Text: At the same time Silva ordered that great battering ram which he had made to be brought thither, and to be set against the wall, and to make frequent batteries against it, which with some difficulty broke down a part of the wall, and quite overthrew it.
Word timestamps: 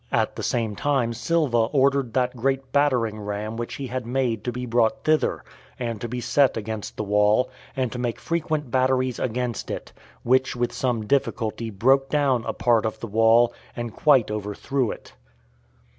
At 0.11 0.35
the 0.35 0.41
same 0.41 0.75
time 0.75 1.13
Silva 1.13 1.57
ordered 1.59 2.15
that 2.15 2.35
great 2.35 2.71
battering 2.71 3.19
ram 3.19 3.55
which 3.55 3.75
he 3.75 3.85
had 3.85 4.03
made 4.03 4.43
to 4.45 4.51
be 4.51 4.65
brought 4.65 5.03
thither, 5.03 5.43
and 5.77 6.01
to 6.01 6.07
be 6.07 6.19
set 6.19 6.57
against 6.57 6.97
the 6.97 7.03
wall, 7.03 7.51
and 7.75 7.91
to 7.91 7.99
make 7.99 8.19
frequent 8.19 8.71
batteries 8.71 9.19
against 9.19 9.69
it, 9.69 9.93
which 10.23 10.55
with 10.55 10.73
some 10.73 11.05
difficulty 11.05 11.69
broke 11.69 12.09
down 12.09 12.43
a 12.47 12.53
part 12.53 12.83
of 12.87 12.99
the 12.99 13.05
wall, 13.05 13.53
and 13.75 13.93
quite 13.95 14.31
overthrew 14.31 14.89
it. 14.89 15.13